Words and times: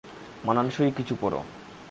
মানানসই 0.45 0.91
কিছু 0.91 1.13
পড়ো। 1.21 1.39